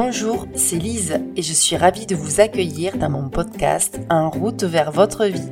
[0.00, 4.62] Bonjour, c'est Lise et je suis ravie de vous accueillir dans mon podcast En route
[4.62, 5.50] vers votre vie.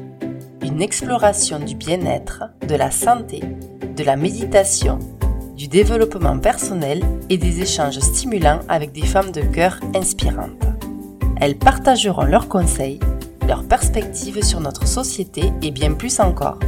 [0.63, 3.43] Une exploration du bien-être, de la santé,
[3.97, 5.01] de la méditation,
[5.57, 10.69] du développement personnel et des échanges stimulants avec des femmes de cœur inspirantes.
[11.41, 13.01] Elles partageront leurs conseils,
[13.49, 16.61] leurs perspectives sur notre société et bien plus encore.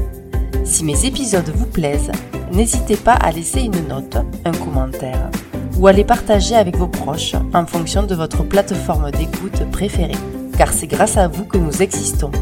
[0.64, 2.10] Si mes épisodes vous plaisent,
[2.50, 5.30] n'hésitez pas à laisser une note, un commentaire
[5.79, 10.18] ou à les partager avec vos proches en fonction de votre plateforme d'écoute préférée,
[10.56, 12.32] car c'est grâce à vous que nous existons.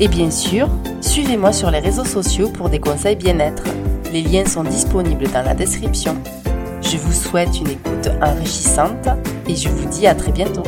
[0.00, 0.68] Et bien sûr,
[1.00, 3.64] suivez-moi sur les réseaux sociaux pour des conseils bien-être.
[4.12, 6.16] Les liens sont disponibles dans la description.
[6.82, 9.08] Je vous souhaite une écoute enrichissante
[9.46, 10.64] et je vous dis à très bientôt.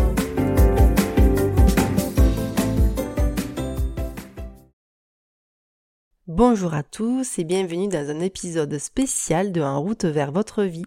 [6.28, 10.84] Bonjour à tous et bienvenue dans un épisode spécial de En route vers votre vie.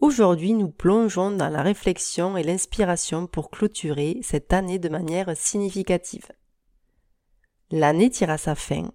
[0.00, 6.28] Aujourd'hui, nous plongeons dans la réflexion et l'inspiration pour clôturer cette année de manière significative.
[7.72, 8.90] L'année tire à sa fin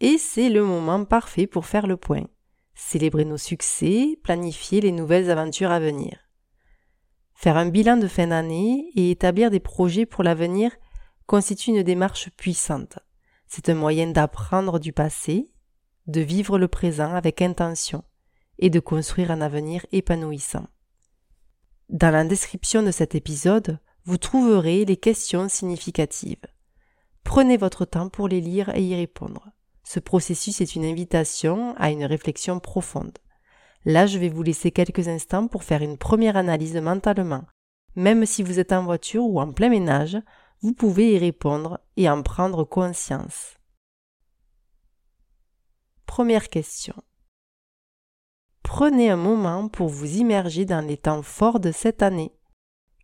[0.00, 2.24] et c'est le moment parfait pour faire le point,
[2.74, 6.18] célébrer nos succès, planifier les nouvelles aventures à venir.
[7.34, 10.72] Faire un bilan de fin d'année et établir des projets pour l'avenir
[11.26, 12.98] constitue une démarche puissante.
[13.46, 15.50] C'est un moyen d'apprendre du passé,
[16.06, 18.04] de vivre le présent avec intention
[18.58, 20.66] et de construire un avenir épanouissant.
[21.88, 26.46] Dans la description de cet épisode, vous trouverez les questions significatives.
[27.24, 29.50] Prenez votre temps pour les lire et y répondre.
[29.84, 33.16] Ce processus est une invitation à une réflexion profonde.
[33.84, 37.44] Là, je vais vous laisser quelques instants pour faire une première analyse mentalement.
[37.94, 40.18] Même si vous êtes en voiture ou en plein ménage,
[40.60, 43.56] vous pouvez y répondre et en prendre conscience.
[46.06, 46.94] Première question.
[48.68, 52.32] Prenez un moment pour vous immerger dans les temps forts de cette année.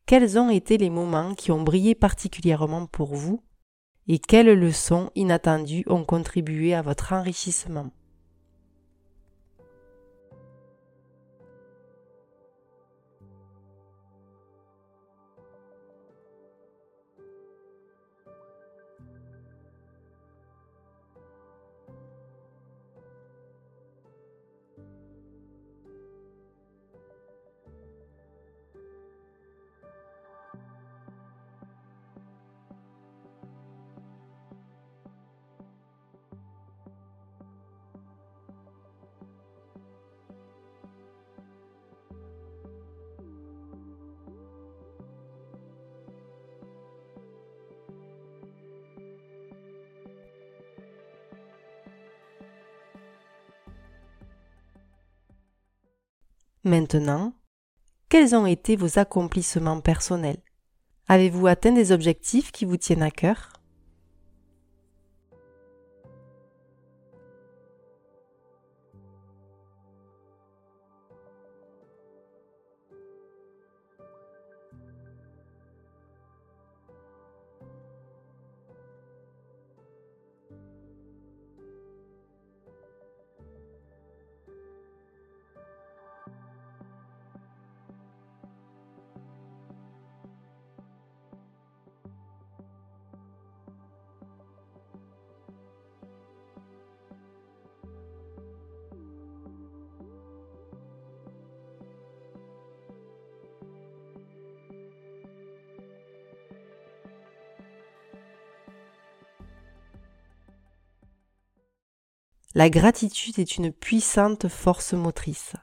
[0.05, 3.43] Quels ont été les moments qui ont brillé particulièrement pour vous?
[4.07, 7.91] Et quelles leçons inattendues ont contribué à votre enrichissement?
[56.67, 57.35] Maintenant,
[58.09, 60.43] quels ont été vos accomplissements personnels?
[61.09, 63.54] Avez-vous atteint des objectifs qui vous tiennent à cœur?
[112.57, 115.55] La gratitude est une puissante force motrice.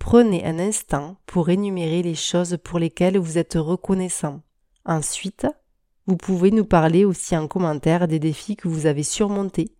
[0.00, 4.42] Prenez un instant pour énumérer les choses pour lesquelles vous êtes reconnaissant.
[4.84, 5.46] Ensuite,
[6.08, 9.76] vous pouvez nous parler aussi en commentaire des défis que vous avez surmontés.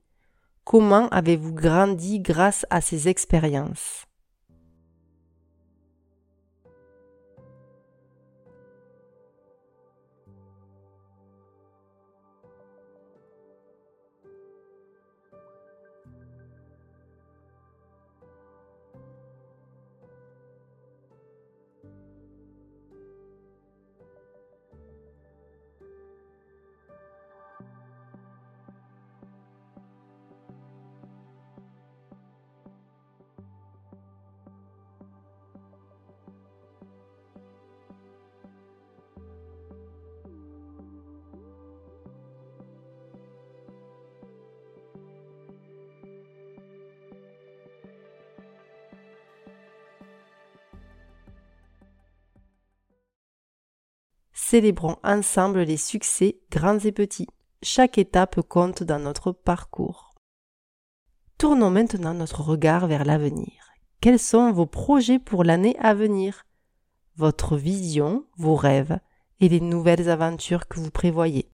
[0.62, 4.04] Comment avez-vous grandi grâce à ces expériences?
[54.52, 57.26] Célébrons ensemble les succès grands et petits.
[57.62, 60.10] Chaque étape compte dans notre parcours.
[61.38, 63.72] Tournons maintenant notre regard vers l'avenir.
[64.02, 66.44] Quels sont vos projets pour l'année à venir?
[67.16, 69.00] Votre vision, vos rêves
[69.40, 71.48] et les nouvelles aventures que vous prévoyez.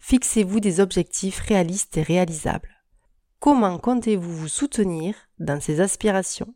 [0.00, 2.82] Fixez-vous des objectifs réalistes et réalisables.
[3.38, 6.52] Comment comptez-vous vous soutenir dans ces aspirations?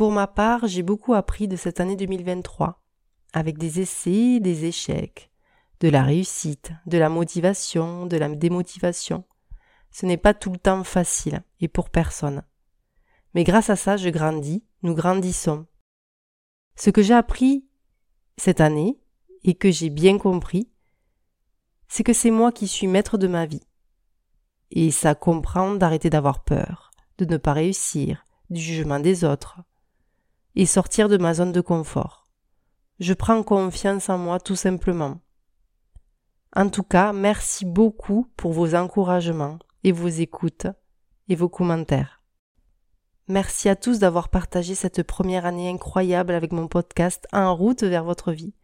[0.00, 2.82] Pour ma part, j'ai beaucoup appris de cette année 2023,
[3.34, 5.30] avec des essais, des échecs,
[5.80, 9.24] de la réussite, de la motivation, de la démotivation.
[9.90, 12.44] Ce n'est pas tout le temps facile, et pour personne.
[13.34, 15.66] Mais grâce à ça, je grandis, nous grandissons.
[16.76, 17.68] Ce que j'ai appris
[18.38, 19.02] cette année,
[19.44, 20.70] et que j'ai bien compris,
[21.88, 23.66] c'est que c'est moi qui suis maître de ma vie.
[24.70, 29.60] Et ça comprend d'arrêter d'avoir peur, de ne pas réussir, du jugement des autres,
[30.56, 32.28] et sortir de ma zone de confort.
[32.98, 35.20] Je prends confiance en moi tout simplement.
[36.54, 40.66] En tout cas, merci beaucoup pour vos encouragements et vos écoutes
[41.28, 42.22] et vos commentaires.
[43.28, 48.02] Merci à tous d'avoir partagé cette première année incroyable avec mon podcast En route vers
[48.02, 48.54] votre vie.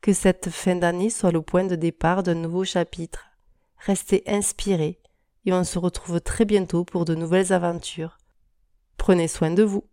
[0.00, 3.26] Que cette fin d'année soit le point de départ d'un nouveau chapitre.
[3.78, 5.00] Restez inspirés
[5.44, 8.18] et on se retrouve très bientôt pour de nouvelles aventures.
[8.96, 9.84] Prenez soin de vous.